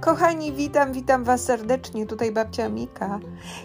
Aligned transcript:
Kochani, 0.00 0.52
witam, 0.52 0.92
witam 0.92 1.24
Was 1.24 1.44
serdecznie. 1.44 2.06
Tutaj 2.06 2.32
babcia 2.32 2.68
Mika. 2.68 3.18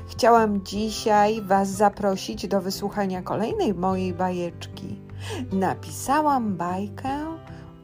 Chciałam 0.07 0.63
dzisiaj 0.63 1.41
Was 1.41 1.69
zaprosić 1.69 2.47
do 2.47 2.61
wysłuchania 2.61 3.21
kolejnej 3.21 3.73
mojej 3.73 4.13
bajeczki. 4.13 5.01
Napisałam 5.51 6.57
bajkę 6.57 7.37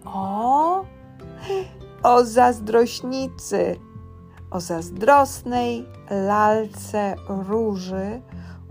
o 0.05 0.85
o 2.03 2.25
zazdrośnicy, 2.25 3.79
o 4.51 4.59
zazdrosnej 4.59 5.85
lalce 6.09 7.15
róży, 7.27 8.21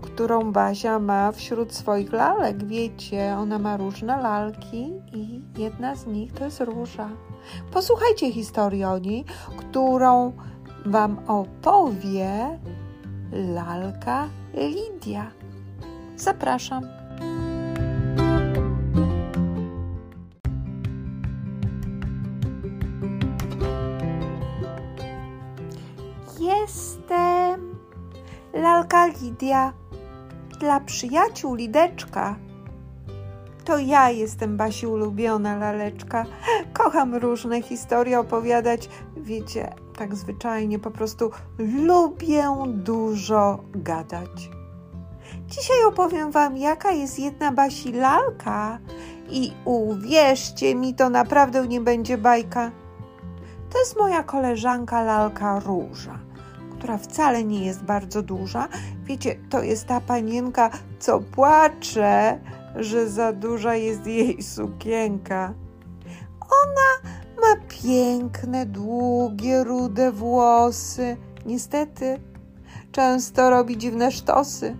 którą 0.01 0.51
Bazia 0.51 0.99
ma 0.99 1.31
wśród 1.31 1.73
swoich 1.73 2.13
lalek. 2.13 2.65
Wiecie, 2.65 3.35
ona 3.39 3.59
ma 3.59 3.77
różne 3.77 4.21
lalki 4.21 4.93
i 5.13 5.41
jedna 5.57 5.95
z 5.95 6.07
nich 6.07 6.33
to 6.33 6.45
jest 6.45 6.61
róża. 6.61 7.09
Posłuchajcie 7.71 8.31
historii 8.31 8.83
o 8.83 8.97
niej, 8.97 9.25
którą 9.57 10.33
Wam 10.85 11.19
opowie 11.27 12.59
lalka 13.31 14.27
Lidia. 14.53 15.31
Zapraszam. 16.17 16.83
Jestem 26.39 27.75
lalka 28.53 29.07
Lidia 29.07 29.73
dla 30.59 30.79
przyjaciół 30.79 31.55
Lideczka. 31.55 32.48
To 33.65 33.77
ja 33.77 34.09
jestem 34.09 34.57
Basi 34.57 34.87
ulubiona 34.87 35.55
laleczka. 35.57 36.25
Kocham 36.73 37.15
różne 37.15 37.61
historie 37.61 38.19
opowiadać. 38.19 38.89
Wiecie, 39.17 39.73
tak 39.97 40.15
zwyczajnie 40.15 40.79
po 40.79 40.91
prostu 40.91 41.31
lubię 41.59 42.43
dużo 42.67 43.59
gadać. 43.75 44.49
Dzisiaj 45.47 45.83
opowiem 45.87 46.31
Wam, 46.31 46.57
jaka 46.57 46.91
jest 46.91 47.19
jedna 47.19 47.51
Basi 47.51 47.91
lalka 47.91 48.79
i 49.29 49.51
uwierzcie 49.65 50.75
mi, 50.75 50.95
to 50.95 51.09
naprawdę 51.09 51.67
nie 51.67 51.81
będzie 51.81 52.17
bajka. 52.17 52.71
To 53.69 53.79
jest 53.79 53.97
moja 53.97 54.23
koleżanka 54.23 55.03
lalka 55.03 55.59
Róża 55.59 56.29
która 56.79 56.97
wcale 56.97 57.43
nie 57.43 57.65
jest 57.65 57.83
bardzo 57.83 58.21
duża. 58.21 58.67
Wiecie, 59.03 59.35
to 59.49 59.63
jest 59.63 59.87
ta 59.87 60.01
panienka, 60.01 60.69
co 60.99 61.19
płacze, 61.19 62.39
że 62.75 63.09
za 63.09 63.33
duża 63.33 63.75
jest 63.75 64.07
jej 64.07 64.43
sukienka. 64.43 65.53
Ona 66.41 67.11
ma 67.41 67.61
piękne, 67.67 68.65
długie, 68.65 69.63
rude 69.63 70.11
włosy. 70.11 71.17
Niestety, 71.45 72.19
często 72.91 73.49
robi 73.49 73.77
dziwne 73.77 74.11
sztosy. 74.11 74.77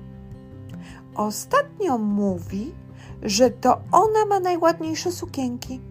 Ostatnio 1.15 1.97
mówi, 1.97 2.73
że 3.21 3.49
to 3.49 3.81
ona 3.91 4.25
ma 4.25 4.39
najładniejsze 4.39 5.11
sukienki. 5.11 5.81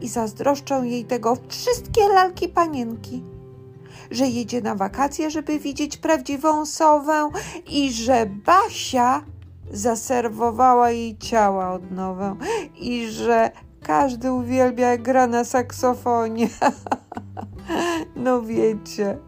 I 0.00 0.08
zazdroszczą 0.08 0.82
jej 0.82 1.04
tego 1.04 1.36
wszystkie 1.48 2.08
lalki 2.08 2.48
panienki 2.48 3.34
że 4.10 4.26
jedzie 4.26 4.62
na 4.62 4.74
wakacje, 4.74 5.30
żeby 5.30 5.58
widzieć 5.58 5.96
prawdziwą 5.96 6.66
sowę 6.66 7.30
i 7.70 7.92
że 7.92 8.26
Basia 8.26 9.24
zaserwowała 9.74 10.90
jej 10.90 11.18
ciała 11.18 11.72
odnowę 11.72 12.36
i 12.76 13.06
że 13.06 13.50
każdy 13.82 14.32
uwielbia 14.32 14.96
gra 14.98 15.26
na 15.26 15.44
saksofonie. 15.44 16.48
no 18.16 18.42
wiecie, 18.42 19.18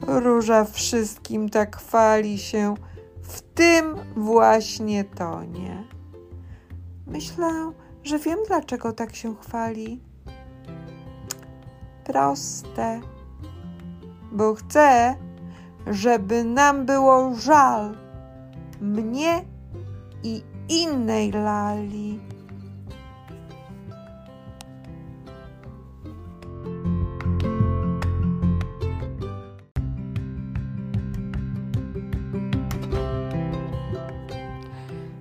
Róża 0.00 0.64
wszystkim 0.64 1.48
tak 1.48 1.76
chwali 1.76 2.38
się 2.38 2.74
w 3.22 3.40
tym 3.40 3.96
właśnie 4.16 5.04
tonie. 5.04 5.84
Myślę, 7.06 7.72
że 8.04 8.18
wiem 8.18 8.38
dlaczego 8.46 8.92
tak 8.92 9.16
się 9.16 9.36
chwali. 9.36 10.00
Proste 12.04 13.00
bo 14.32 14.54
chcę, 14.54 15.16
żeby 15.86 16.44
nam 16.44 16.86
było 16.86 17.34
żal 17.34 17.96
mnie 18.80 19.44
i 20.22 20.42
innej 20.68 21.32
lali. 21.32 22.20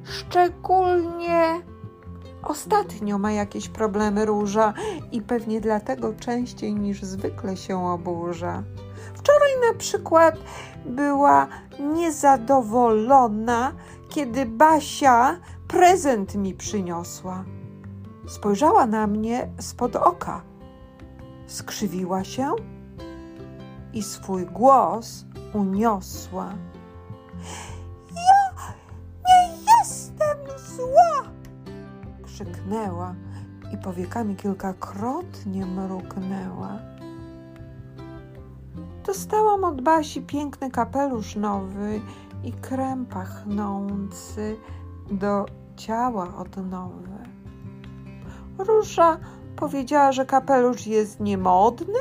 Szczególnie 0.03 1.61
ostatnio 2.43 3.17
ma 3.17 3.31
jakieś 3.31 3.69
problemy 3.69 4.25
róża 4.25 4.73
i 5.11 5.21
pewnie 5.21 5.61
dlatego 5.61 6.13
częściej 6.13 6.75
niż 6.75 7.03
zwykle 7.03 7.57
się 7.57 7.85
oburza. 7.85 8.63
Wczoraj 9.31 9.71
na 9.71 9.79
przykład 9.79 10.35
była 10.85 11.47
niezadowolona, 11.79 13.73
kiedy 14.09 14.45
Basia 14.45 15.39
prezent 15.67 16.35
mi 16.35 16.53
przyniosła. 16.53 17.43
Spojrzała 18.27 18.85
na 18.85 19.07
mnie 19.07 19.49
spod 19.59 19.95
oka, 19.95 20.41
skrzywiła 21.47 22.23
się 22.23 22.55
i 23.93 24.03
swój 24.03 24.45
głos 24.45 25.25
uniosła. 25.53 26.53
Ja 28.15 28.73
nie 29.27 29.57
jestem 29.79 30.37
zła! 30.75 31.31
krzyknęła 32.23 33.15
i 33.73 33.77
powiekami 33.77 34.35
kilkakrotnie 34.35 35.65
mruknęła. 35.65 36.90
Dostałam 39.05 39.63
od 39.63 39.81
Basi 39.81 40.21
piękny 40.21 40.71
kapelusz 40.71 41.35
nowy 41.35 42.01
i 42.43 42.51
krem 42.53 43.05
pachnący 43.05 44.57
do 45.11 45.45
ciała 45.75 46.37
odnowy. 46.37 47.09
Róża 48.57 49.17
powiedziała, 49.55 50.11
że 50.11 50.25
kapelusz 50.25 50.87
jest 50.87 51.19
niemodny, 51.19 51.99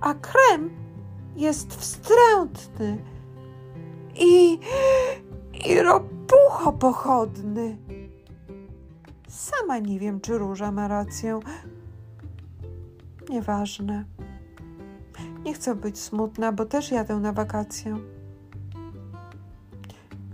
a 0.00 0.14
krem 0.14 0.70
jest 1.36 1.74
wstrętny 1.74 2.98
i, 4.16 4.58
i 5.66 5.80
ropucho 5.80 6.72
pochodny. 6.72 7.78
Sama 9.28 9.78
nie 9.78 9.98
wiem, 9.98 10.20
czy 10.20 10.38
Róża 10.38 10.72
ma 10.72 10.88
rację. 10.88 11.40
Nieważne. 13.28 14.04
Nie 15.44 15.54
chcę 15.54 15.74
być 15.74 15.98
smutna, 15.98 16.52
bo 16.52 16.64
też 16.64 16.90
jadę 16.90 17.16
na 17.16 17.32
wakacje. 17.32 17.98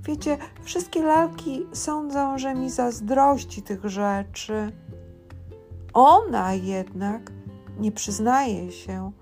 Wiecie, 0.02 0.38
wszystkie 0.62 1.02
lalki 1.02 1.66
sądzą, 1.72 2.38
że 2.38 2.54
mi 2.54 2.70
zazdrości 2.70 3.62
tych 3.62 3.84
rzeczy. 3.84 4.72
Ona 5.94 6.54
jednak 6.54 7.32
nie 7.78 7.92
przyznaje 7.92 8.72
się 8.72 9.12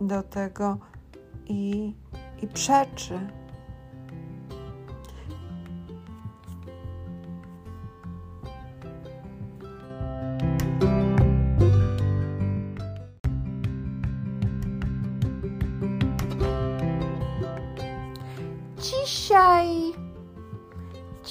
do 0.00 0.22
tego 0.22 0.78
i, 1.46 1.94
i 2.42 2.46
przeczy. 2.46 3.20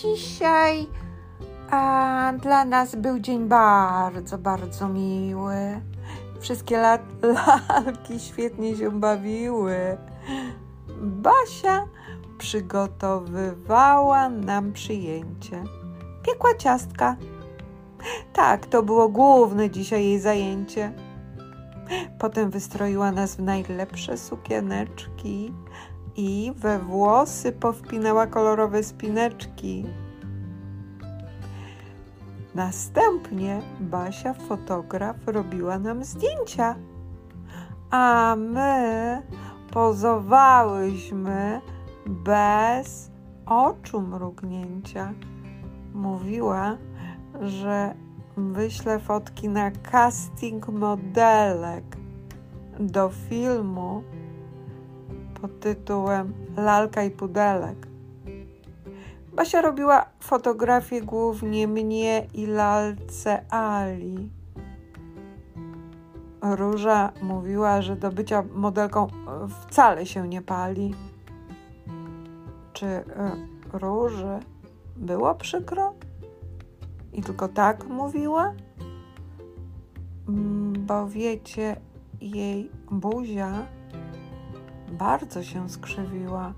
Dzisiaj 0.02 0.88
a, 1.72 2.34
dla 2.42 2.66
nas 2.66 2.96
był 2.96 3.20
dzień 3.20 3.48
bardzo, 3.48 4.38
bardzo 4.38 4.90
miły. 4.90 5.82
Wszystkie 6.40 6.78
lat, 6.78 7.02
lalki 7.22 8.20
świetnie 8.20 8.76
się 8.76 8.92
bawiły. 8.92 9.98
Basia 11.02 11.86
przygotowywała 12.38 14.30
nam 14.30 14.74
przyjęcie. 14.74 15.64
Piekła 16.24 16.56
ciastka. 16.58 17.16
Tak, 18.34 18.66
to 18.66 18.84
było 18.84 19.10
główne 19.10 19.70
dzisiaj 19.70 20.04
jej 20.04 20.20
zajęcie. 20.20 20.94
Potem 22.20 22.50
wystroiła 22.50 23.12
nas 23.12 23.36
w 23.36 23.40
najlepsze 23.40 24.18
sukieneczki, 24.18 25.54
i 26.20 26.52
we 26.56 26.80
włosy 26.80 27.52
powpinała 27.52 28.28
kolorowe 28.28 28.84
spineczki. 28.84 29.86
Następnie 32.56 33.62
Basia, 33.80 34.34
fotograf, 34.34 35.16
robiła 35.28 35.80
nam 35.80 36.04
zdjęcia. 36.04 36.76
a 37.92 38.36
my 38.38 39.22
pozowałyśmy 39.72 41.62
bez 42.06 43.12
oczu 43.46 44.02
mrugnięcia. 44.02 45.14
Mówiła, 45.94 46.78
że 47.42 47.94
wyślę 48.38 49.00
fotki 49.00 49.50
na 49.50 49.72
casting 49.72 50.68
modelek 50.68 51.98
do 52.80 53.10
filmu 53.10 54.04
pod 55.42 55.60
tytułem 55.60 56.34
Lalka 56.58 57.04
i 57.04 57.12
Pudelek. 57.12 57.88
Basia 59.34 59.62
robiła 59.62 60.06
fotografię 60.20 61.02
głównie 61.02 61.68
mnie 61.68 62.28
i 62.34 62.46
lalce 62.46 63.46
Ali. 63.50 64.30
Róża 66.42 67.12
mówiła, 67.22 67.82
że 67.82 67.96
do 67.96 68.12
bycia 68.12 68.44
modelką 68.54 69.08
wcale 69.60 70.06
się 70.06 70.28
nie 70.28 70.42
pali. 70.42 70.96
Czy 72.74 72.86
y, 72.86 73.04
Róży 73.74 74.40
było 74.98 75.36
przykro? 75.36 75.94
I 77.14 77.22
tylko 77.22 77.48
tak 77.48 77.88
mówiła? 77.88 78.54
Mm, 80.30 80.74
bo 80.86 81.08
wiecie, 81.08 81.76
jej 82.22 82.72
buzia 82.92 83.66
bardzo 85.00 85.44
się 85.44 85.70
skrzywiła. 85.70 86.54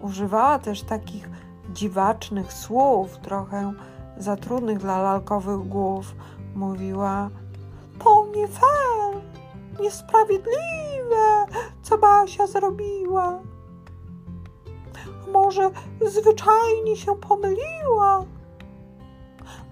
Używała 0.00 0.58
też 0.58 0.82
takich 0.82 1.28
dziwacznych 1.72 2.52
słów, 2.52 3.18
trochę 3.18 3.72
za 4.16 4.36
trudnych 4.36 4.78
dla 4.78 5.02
lalkowych 5.02 5.68
głów. 5.68 6.14
Mówiła: 6.54 7.30
To 8.04 8.26
nie 8.36 8.48
fair, 8.48 9.22
niesprawiedliwe, 9.80 11.46
co 11.82 11.98
Basia 11.98 12.46
zrobiła. 12.46 13.38
Może 15.32 15.70
zwyczajnie 16.06 16.96
się 16.96 17.16
pomyliła. 17.16 18.24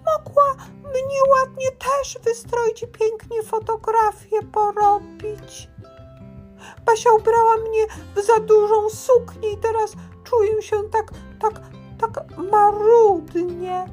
Mogła 0.07 0.55
mnie 0.85 1.21
ładnie 1.31 1.67
też 1.71 2.19
wystroić 2.25 2.83
i 2.83 2.87
pięknie 2.87 3.43
fotografię 3.43 4.43
porobić. 4.53 5.69
Basia 6.87 7.11
ubrała 7.13 7.57
mnie 7.57 7.87
w 8.15 8.27
za 8.27 8.41
dużą 8.41 8.91
suknię 8.91 9.53
i 9.53 9.57
teraz 9.57 9.93
czuję 10.25 10.63
się 10.63 10.77
tak, 10.83 11.11
tak, 11.41 11.61
tak 11.99 12.39
marudnie. 12.53 13.87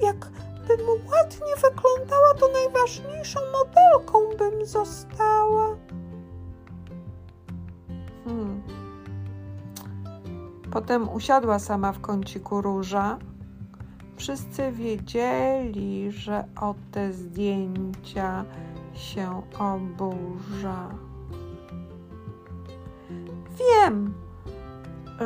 Jakbym 0.00 0.86
ładnie 0.88 1.56
wyglądała, 1.56 2.34
to 2.34 2.48
najważniejszą 2.48 3.40
modelką 3.52 4.18
bym 4.38 4.66
została. 4.66 5.76
Hmm. 8.24 8.62
Potem 10.70 11.08
usiadła 11.08 11.58
sama 11.58 11.92
w 11.92 12.00
kąciku 12.00 12.62
róża. 12.62 13.18
Wszyscy 14.16 14.72
wiedzieli, 14.72 16.12
że 16.12 16.44
o 16.60 16.74
te 16.92 17.12
zdjęcia 17.12 18.44
się 18.94 19.42
oburza. 19.58 21.07
Wiem, 23.58 24.14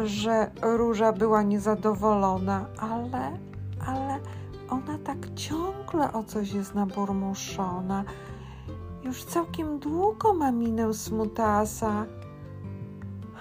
że 0.05 0.50
Róża 0.62 1.12
była 1.12 1.43
niezadowolona, 1.43 2.67
ale, 2.79 3.38
ale 3.87 4.20
ona 4.70 4.99
tak 4.99 5.34
ciągle 5.34 6.12
o 6.12 6.25
coś 6.25 6.52
jest 6.52 6.75
naburmuszona. 6.75 8.05
Już 9.05 9.25
całkiem 9.25 9.79
długo 9.79 10.34
ma 10.34 10.52
minę 10.52 10.94
smutasa. 10.94 12.06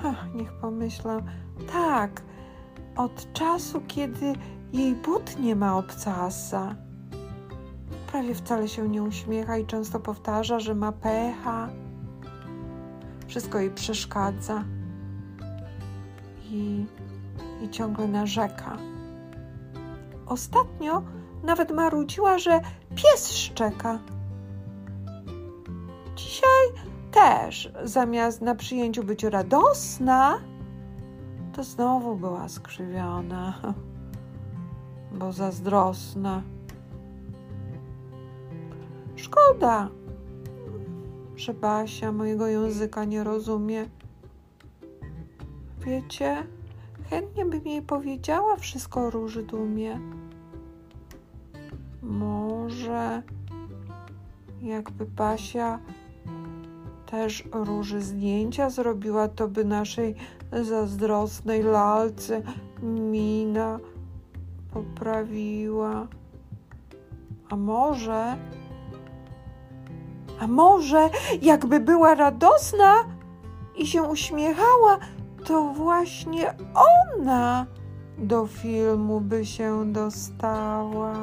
Ach, 0.06 0.34
niech 0.36 0.54
pomyślę. 0.54 1.24
Tak, 1.74 2.22
od 2.98 3.34
czasu, 3.34 3.82
kiedy 3.88 4.34
jej 4.74 4.96
but 4.96 5.40
nie 5.40 5.56
ma 5.56 5.78
obcasa. 5.78 6.76
Prawie 8.12 8.36
wcale 8.36 8.68
się 8.68 8.90
nie 8.90 9.04
uśmiecha 9.04 9.58
i 9.58 9.66
często 9.66 10.00
powtarza, 10.00 10.60
że 10.60 10.76
ma 10.76 10.92
pecha. 10.92 11.70
Wszystko 13.28 13.60
jej 13.60 13.72
przeszkadza 13.72 14.64
i, 16.52 16.86
i 17.62 17.70
ciągle 17.70 18.08
narzeka. 18.08 18.78
Ostatnio 20.26 21.04
nawet 21.44 21.72
marudziła, 21.72 22.38
że 22.38 22.62
pies 22.96 23.32
szczeka. 23.32 24.00
Dzisiaj 26.16 26.84
też, 27.12 27.72
zamiast 27.84 28.42
na 28.42 28.56
przyjęciu 28.56 29.04
być 29.04 29.24
radosna, 29.24 30.40
to 31.54 31.64
znowu 31.64 32.16
była 32.16 32.50
skrzywiona, 32.50 33.54
bo 35.20 35.32
zazdrosna. 35.32 36.42
Szkoda, 39.16 39.90
że 41.36 41.54
Basia 41.54 42.12
mojego 42.12 42.48
języka 42.48 43.06
nie 43.06 43.24
rozumie. 43.24 43.86
Wiecie, 45.86 46.44
chętnie 47.10 47.46
bym 47.46 47.66
jej 47.66 47.82
powiedziała 47.82 48.56
wszystko 48.56 49.02
o 49.02 49.10
Róży 49.10 49.44
Dumie. 49.44 50.00
Może 52.02 53.22
jakby 54.62 55.06
Basia 55.06 55.80
też 57.06 57.44
Róży 57.52 58.02
zdjęcia 58.02 58.70
zrobiła, 58.70 59.28
to 59.28 59.48
by 59.48 59.66
naszej 59.66 60.16
zazdrosnej 60.52 61.64
lalce 61.64 62.42
mina 62.84 63.80
poprawiła. 64.74 66.08
A 67.50 67.56
może, 67.56 68.38
a 70.40 70.48
może 70.48 71.10
jakby 71.42 71.80
była 71.80 72.16
radosna 72.16 72.96
i 73.78 73.88
się 73.88 74.04
uśmiechała, 74.04 75.00
to 75.46 75.64
właśnie 75.64 76.54
ona 76.74 77.66
do 78.18 78.48
filmu 78.48 79.22
by 79.22 79.46
się 79.46 79.94
dostała. 79.94 81.14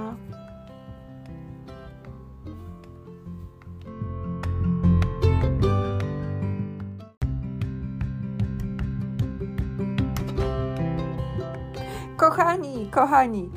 Kochani, 12.16 12.86
kochani, 12.90 13.50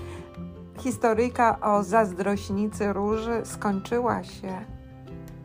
historyjka 0.78 1.60
o 1.62 1.84
zazdrośnicy 1.84 2.94
róży 2.94 3.42
skończyła 3.44 4.24
się. 4.24 4.66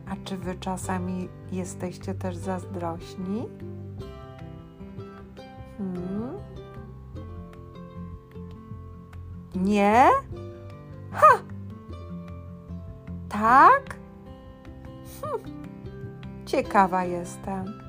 A 0.09 0.15
czy 0.23 0.37
wy 0.37 0.55
czasami 0.55 1.29
jesteście 1.51 2.13
też 2.13 2.35
zazdrośni? 2.35 3.47
Nie? 9.63 10.09
Ha! 11.11 11.39
Tak? 13.29 13.95
Hm. 15.21 15.39
Ciekawa 16.45 17.03
jestem. 17.03 17.87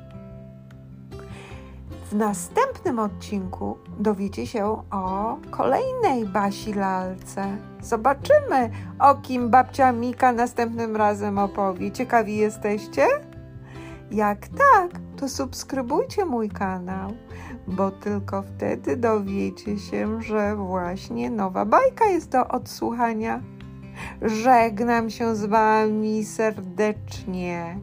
W 2.11 2.15
następnym 2.15 2.99
odcinku 2.99 3.79
dowiecie 3.99 4.47
się 4.47 4.83
o 4.91 5.37
kolejnej 5.51 6.27
Basi 6.27 6.75
lalce. 6.75 7.57
Zobaczymy, 7.81 8.71
o 8.99 9.15
kim 9.15 9.51
babcia 9.51 9.93
Mika 9.93 10.33
następnym 10.33 10.97
razem 10.97 11.39
opowie. 11.39 11.93
Ciekawi 11.93 12.37
jesteście? 12.37 13.07
Jak 14.11 14.49
tak, 14.49 15.01
to 15.21 15.29
subskrybujcie 15.29 16.25
mój 16.25 16.49
kanał, 16.51 17.13
bo 17.67 17.91
tylko 17.91 18.43
wtedy 18.43 18.97
dowiecie 18.97 19.79
się, 19.79 20.23
że 20.23 20.57
właśnie 20.57 21.31
nowa 21.31 21.65
bajka 21.65 22.05
jest 22.05 22.31
do 22.31 22.49
odsłuchania. 22.49 23.41
Żegnam 24.23 25.11
się 25.11 25.37
z 25.37 25.45
Wami 25.45 26.25
serdecznie. 26.25 27.79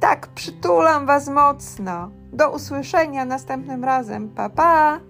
Tak, 0.00 0.26
przytulam 0.26 1.06
Was 1.06 1.28
mocno. 1.28 2.10
Do 2.32 2.50
usłyszenia 2.50 3.24
następnym 3.24 3.84
razem. 3.84 4.28
Pa, 4.28 4.48
pa! 4.48 5.00